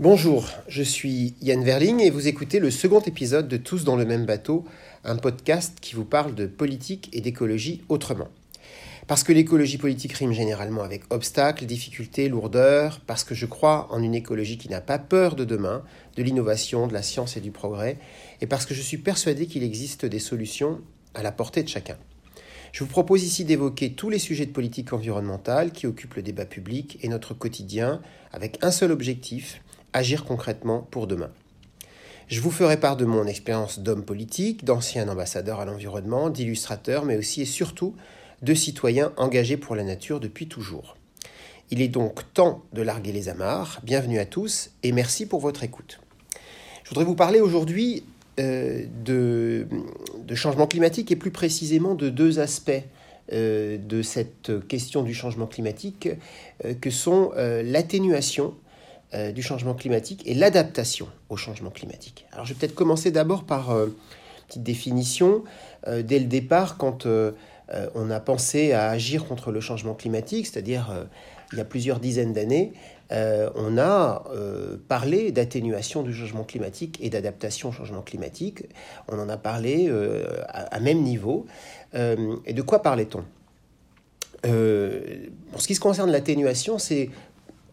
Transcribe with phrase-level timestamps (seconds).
[0.00, 4.06] Bonjour, je suis Yann Verling et vous écoutez le second épisode de Tous dans le
[4.06, 4.64] même bateau,
[5.04, 8.28] un podcast qui vous parle de politique et d'écologie autrement.
[9.08, 14.02] Parce que l'écologie politique rime généralement avec obstacles, difficultés, lourdeurs, parce que je crois en
[14.02, 15.82] une écologie qui n'a pas peur de demain,
[16.16, 17.98] de l'innovation, de la science et du progrès,
[18.40, 20.80] et parce que je suis persuadé qu'il existe des solutions
[21.12, 21.98] à la portée de chacun.
[22.72, 26.46] Je vous propose ici d'évoquer tous les sujets de politique environnementale qui occupent le débat
[26.46, 28.00] public et notre quotidien
[28.32, 29.60] avec un seul objectif,
[29.92, 31.30] agir concrètement pour demain.
[32.28, 37.16] Je vous ferai part de mon expérience d'homme politique, d'ancien ambassadeur à l'environnement, d'illustrateur, mais
[37.16, 37.94] aussi et surtout
[38.42, 40.96] de citoyen engagé pour la nature depuis toujours.
[41.70, 43.80] Il est donc temps de larguer les amarres.
[43.84, 46.00] Bienvenue à tous et merci pour votre écoute.
[46.84, 48.04] Je voudrais vous parler aujourd'hui
[48.38, 49.66] euh, de,
[50.34, 52.70] changement climatique et plus précisément de deux aspects
[53.32, 56.08] euh, de cette question du changement climatique
[56.64, 58.54] euh, que sont l'atténuation
[59.12, 62.26] euh, du changement climatique et l'adaptation au changement climatique.
[62.30, 63.92] Alors je vais peut-être commencer d'abord par euh, une
[64.46, 65.42] petite définition.
[65.88, 67.08] Euh, dès le départ, quand
[67.96, 71.06] on a pensé à agir contre le changement climatique, c'est-à-dire
[71.52, 72.72] il y a plusieurs dizaines d'années,
[73.10, 74.24] on a
[74.88, 78.64] parlé d'atténuation du changement climatique et d'adaptation au changement climatique.
[79.06, 79.88] On en a parlé
[80.48, 81.46] à, même niveau.
[81.94, 83.22] et de quoi parlait-on?
[84.42, 87.10] Pour ce qui se concerne l'atténuation, c'est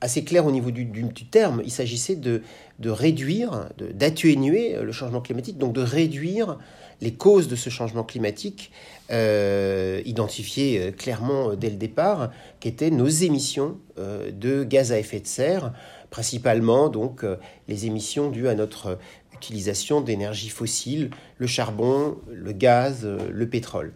[0.01, 1.61] assez clair au niveau du, terme.
[1.65, 2.41] Il s'agissait de,
[2.79, 6.57] de, réduire, d'atténuer le changement climatique, donc de réduire
[7.01, 8.71] les causes de ce changement climatique,
[9.11, 14.99] euh, identifiées euh, clairement euh, dès le départ, qui étaient nos émissions de gaz à
[14.99, 15.73] effet de serre,
[16.11, 17.25] principalement donc
[17.67, 18.99] les émissions dues à notre
[19.33, 23.93] utilisation d'énergie fossiles, le charbon, le gaz, le pétrole.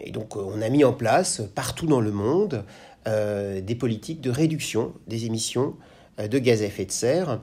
[0.00, 2.64] et donc on a mis en place partout dans le monde
[3.08, 5.74] euh, des politiques de réduction des émissions
[6.20, 7.40] euh, de gaz à effet de serre.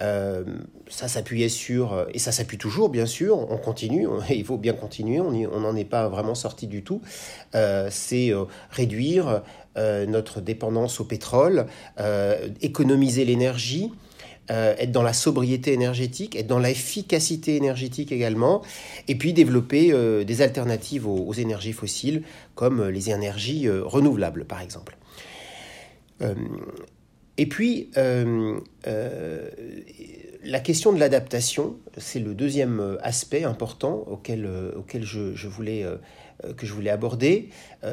[0.00, 0.42] Euh,
[0.88, 5.20] ça s'appuyait sur, et ça s'appuie toujours bien sûr, on continue, il faut bien continuer,
[5.20, 7.02] on n'en est pas vraiment sorti du tout,
[7.90, 8.32] c'est
[8.70, 9.42] réduire
[9.76, 11.66] notre dépendance au pétrole,
[12.60, 13.90] économiser l'énergie,
[14.48, 18.60] être dans la sobriété énergétique, être dans l'efficacité énergétique également,
[19.08, 19.94] et puis développer
[20.24, 22.22] des alternatives aux, énergies fossiles,
[22.54, 24.98] comme les énergies renouvelables par exemple.
[26.22, 26.34] Euh,
[27.38, 29.48] et puis, euh, euh,
[30.44, 35.86] la question de l'adaptation, c'est le deuxième aspect important auquel, auquel je, voulais,
[36.56, 37.48] que je voulais aborder.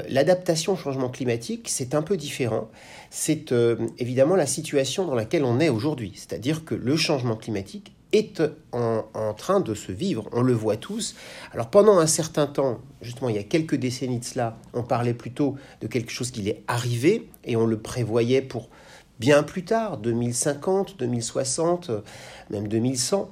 [0.10, 2.70] L'adaptation au changement climatique, c'est un peu différent.
[3.12, 3.54] C'est
[4.00, 6.12] évidemment la situation dans laquelle on est aujourd'hui.
[6.16, 10.28] C'est-à-dire que le changement climatique est en, en, train de se vivre.
[10.32, 11.16] On le voit tous.
[11.54, 15.14] Alors pendant un certain temps, justement il y a quelques décennies de cela, on parlait
[15.14, 18.70] plutôt de quelque chose qui est arrivé et on le prévoyait pour
[19.20, 21.92] bien plus tard, 2050, 2060,
[22.50, 23.30] même 2100.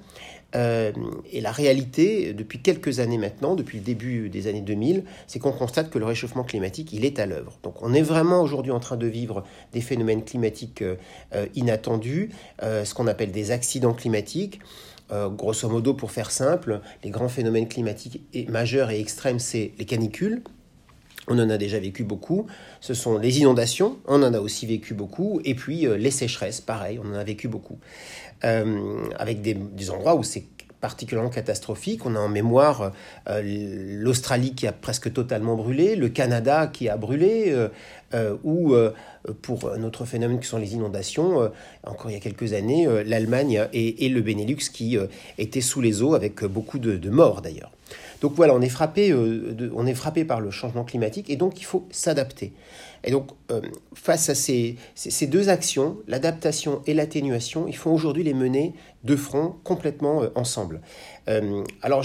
[0.56, 0.92] Euh,
[1.32, 5.52] et la réalité, depuis quelques années maintenant, depuis le début des années 2000, c'est qu'on
[5.52, 7.58] constate que le réchauffement climatique, il est à l'œuvre.
[7.64, 9.44] Donc on est vraiment aujourd'hui en train de vivre
[9.74, 10.96] des phénomènes climatiques euh,
[11.56, 12.30] inattendus,
[12.64, 14.60] euh, ce qu'on appelle des accidents climatiques.
[15.12, 20.42] grosso modo, pour faire simple, les grands phénomènes climatiques majeurs et extrêmes, c'est les canicules,
[21.28, 22.48] on en a déjà vécu beaucoup.
[22.80, 25.42] Ce sont les inondations, on en a aussi vécu beaucoup.
[25.44, 27.80] Et puis euh, les sécheresses, pareil, on en a vécu beaucoup.
[28.44, 30.46] Euh, avec des, endroits où c'est
[30.80, 32.06] particulièrement catastrophique.
[32.06, 32.94] On a en mémoire
[33.28, 37.56] euh, l'Australie qui a presque totalement brûlé, le Canada qui a brûlé,
[38.44, 38.76] ou
[39.42, 41.52] pour un autre phénomène qui sont les inondations,
[41.84, 44.98] encore il y a quelques années, l'Allemagne et, le Benelux qui
[45.38, 47.72] étaient sous les eaux avec beaucoup de morts d'ailleurs.
[48.22, 51.60] Donc voilà, on est frappé, euh, on est frappé par le changement climatique et donc
[51.60, 52.54] il faut s'adapter.
[53.04, 53.62] Et donc euh,
[53.94, 54.78] face à ces,
[55.28, 60.82] deux actions, l'adaptation et l'atténuation, il faut aujourd'hui les mener de front complètement euh, ensemble.
[61.82, 62.04] alors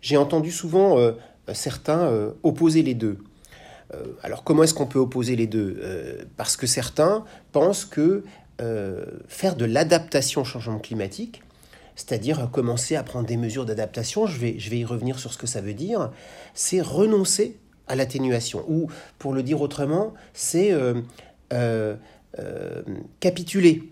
[0.00, 0.96] j'ai entendu souvent
[1.52, 3.18] certains opposer les deux.
[4.22, 6.26] Alors comment est-ce qu'on peut opposer les deux?
[6.36, 8.24] Parce que certains pensent que
[9.28, 11.42] faire de l'adaptation au changement climatique,
[11.96, 15.60] c'est-à-dire commencer à prendre des mesures d'adaptation, je vais, y revenir sur ce que ça
[15.60, 16.10] veut dire,
[16.54, 17.58] c'est renoncer
[17.88, 20.94] à l'atténuation, ou pour le dire autrement, c'est euh,
[21.52, 21.96] euh,
[22.38, 22.82] euh,
[23.20, 23.82] capituler,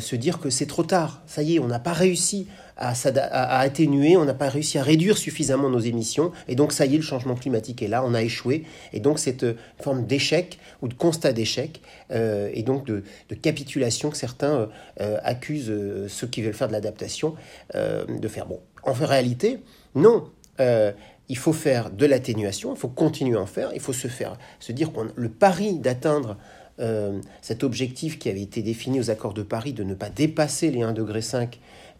[0.00, 2.46] se dire que c'est trop tard, ça y est, on n'a pas réussi
[2.76, 6.94] à, atténuer, on n'a pas réussi à réduire suffisamment nos émissions, et donc ça y
[6.94, 10.58] est, le changement climatique est là, on a échoué, et donc cette euh, forme d'échec
[10.82, 13.02] ou de constat d'échec, euh, et donc de,
[13.42, 14.68] capitulation que certains
[15.00, 15.72] euh, accusent
[16.08, 17.34] ceux qui veulent faire de l'adaptation
[17.74, 18.46] de faire.
[18.46, 19.58] Bon, en réalité,
[19.94, 20.30] non.
[21.28, 24.38] il faut faire de l'atténuation, il faut continuer à en faire, il faut se faire,
[24.60, 26.36] se dire que le pari d'atteindre
[26.80, 30.72] euh, cet objectif qui avait été défini aux accords de Paris de ne pas dépasser
[30.72, 31.20] les 1,5 degré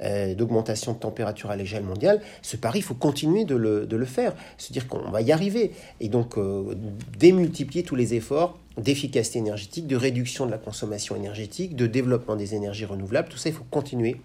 [0.02, 3.96] euh, d'augmentation de température à l'échelle mondiale, ce pari, il faut continuer de le, de
[3.96, 6.74] le faire, se dire qu'on va y arriver, et donc euh,
[7.16, 12.56] démultiplier tous les efforts d'efficacité énergétique, de réduction de la consommation énergétique, de développement des
[12.56, 14.16] énergies renouvelables, tout ça, il faut continuer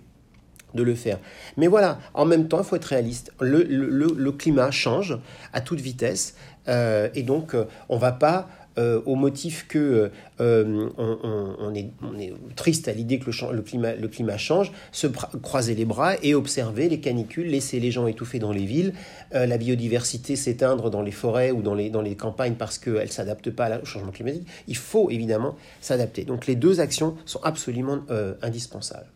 [0.74, 1.19] de le faire.
[1.57, 3.31] Mais voilà, en même temps, il faut être réaliste.
[3.40, 5.19] Le, le, le climat change
[5.54, 6.36] à toute vitesse,
[6.68, 7.56] euh, et donc
[7.90, 10.09] on ne va pas euh, au motif que
[10.39, 15.83] euh, on, est, triste à l'idée que le, climat, le, climat, change, se croiser les
[15.83, 18.93] bras et observer les canicules, laisser les gens étouffer dans les villes,
[19.35, 23.07] euh, la biodiversité s'éteindre dans les forêts ou dans les, dans les campagnes parce qu'elle
[23.07, 24.47] ne s'adapte pas au changement climatique.
[24.69, 26.23] Il faut évidemment s'adapter.
[26.23, 27.99] Donc les deux actions sont absolument
[28.41, 29.07] indispensables.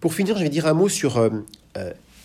[0.00, 1.18] Pour finir, je vais dire un mot sur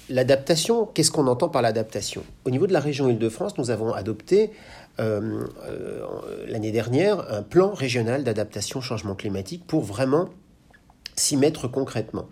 [0.09, 0.85] l'adaptation.
[0.85, 2.23] Qu'est-ce qu'on entend par l'adaptation?
[2.45, 4.51] Au niveau de la région Île-de-France, nous avons adopté
[4.99, 6.05] euh, euh,
[6.47, 10.29] l'année dernière un plan régional d'adaptation au changement climatique pour vraiment
[11.15, 12.27] s'y mettre concrètement.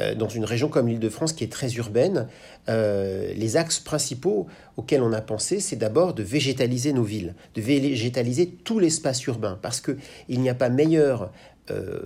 [0.00, 2.28] Euh, dans une région comme l'Île-de-France qui est très urbaine,
[2.68, 4.46] les axes principaux
[4.76, 9.58] auxquels on a pensé, c'est d'abord de végétaliser nos villes, de végétaliser tout l'espace urbain,
[9.60, 11.30] parce qu'il n'y a pas meilleur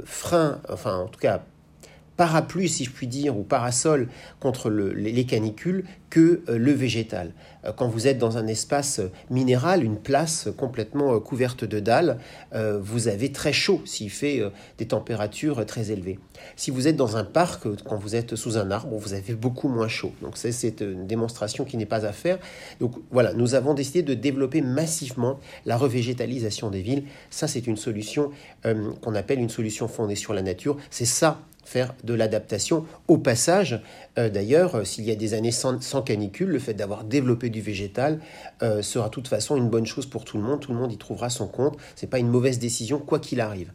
[0.04, 1.42] frein, enfin en tout cas
[2.16, 4.08] parapluie, si je puis dire, ou parasol
[4.40, 7.32] contre les canicules que euh, le végétal.
[7.64, 12.18] Euh, quand vous êtes dans un espace minéral, une place complètement euh, couverte de dalles,
[12.80, 14.40] vous avez très chaud s'il fait
[14.78, 16.18] des températures très élevées.
[16.56, 19.68] Si vous êtes dans un parc, quand vous êtes sous un arbre, vous avez beaucoup
[19.68, 20.12] moins chaud.
[20.22, 22.38] Donc c'est une démonstration qui n'est pas à faire.
[22.80, 27.04] Donc voilà, nous avons décidé de développer massivement la revégétalisation des villes.
[27.30, 28.30] Ça, c'est une solution
[29.02, 30.78] qu'on appelle une solution fondée sur la nature.
[30.90, 32.86] C'est ça faire de l'adaptation.
[33.08, 33.80] Au passage,
[34.18, 37.60] euh, d'ailleurs, euh, s'il y a des années sans, canicule, le fait d'avoir développé du
[37.60, 38.20] végétal
[38.62, 40.60] euh, sera de toute façon une bonne chose pour tout le monde.
[40.60, 41.76] Tout le monde y trouvera son compte.
[41.96, 43.72] C'est pas une mauvaise décision, quoi qu'il arrive.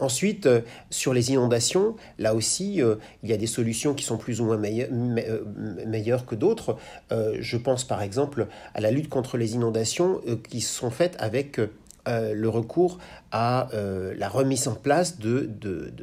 [0.00, 0.48] Ensuite,
[0.90, 2.80] sur les inondations, là aussi,
[3.22, 6.76] il y a des solutions qui sont plus ou moins meilleures, que d'autres.
[7.12, 11.60] je pense par exemple à la lutte contre les inondations qui sont faites avec
[12.06, 12.98] le recours
[13.32, 15.50] à la remise en place de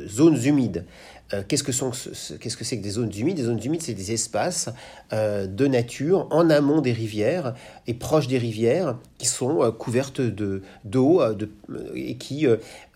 [0.08, 0.86] zones humides.
[1.34, 3.38] Euh, qu'est-ce que qu'est-ce que c'est que des zones humides?
[3.38, 4.70] Des zones humides, c'est des espaces
[5.14, 7.54] euh, de nature en amont des rivières
[7.88, 11.22] et proches des rivières qui sont euh, couvertes de d'eau
[11.96, 12.48] et qui,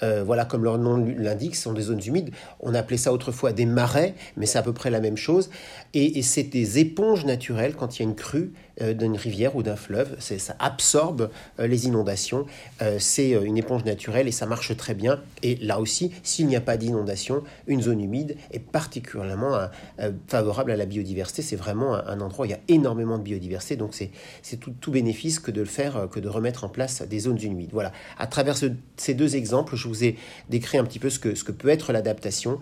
[0.01, 2.31] voilà, comme leur nom l'indique, sont des zones humides.
[2.59, 5.49] On appelait ça autrefois des marais, mais c'est à peu près la même chose.
[5.93, 8.51] Et c'est des éponges naturelles quand il y a une crue
[8.81, 10.15] d'une rivière ou d'un fleuve.
[10.19, 11.29] Ça absorbe
[11.59, 12.45] les inondations.
[12.99, 15.21] c'est une éponge naturelle et ça marche très bien.
[15.43, 19.67] Et là aussi, s'il n'y a pas d'inondation, une zone humide est particulièrement euh,
[19.99, 21.41] euh, favorable à la biodiversité.
[21.41, 24.11] C'est vraiment un, endroit où il y a énormément de biodiversité, donc c'est
[24.57, 27.69] tout, bénéfice que de le faire, euh, que de remettre en place des zones humides.
[27.73, 28.55] Voilà, à travers
[28.97, 30.17] ces deux exemples, je vous ai
[30.49, 32.59] décrit un petit peu ce que peut être l'adaptation.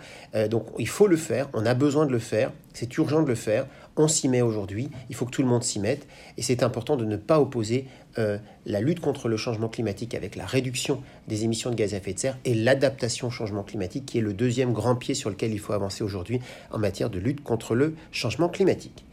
[0.50, 3.36] donc il faut le faire, on a besoin de le faire, c'est urgent de le
[3.36, 3.68] faire
[3.98, 6.08] on s'y met aujourd'hui, il faut que tout le monde s'y mette,
[6.38, 7.86] et c'est important de ne pas opposer
[8.18, 11.98] euh, la lutte contre le changement climatique avec la réduction des émissions de gaz à
[11.98, 15.30] effet de serre et l'adaptation au changement climatique, qui est le deuxième grand pied sur
[15.30, 16.40] lequel il faut avancer aujourd'hui
[16.72, 19.06] en matière de lutte contre le changement climatique.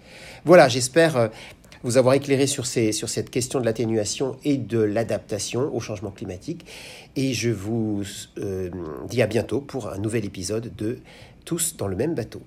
[0.45, 1.29] Voilà, j'espère euh,
[1.83, 6.67] vous avoir éclairé sur, cette question de l'atténuation et de l'adaptation au changement climatique,
[7.17, 8.03] et je vous
[8.39, 8.71] euh,
[9.09, 10.99] dis à bientôt pour un nouvel épisode de
[11.45, 12.43] Tous dans le même bateau.